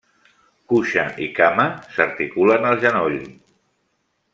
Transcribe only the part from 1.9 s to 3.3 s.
s'articulen al genoll.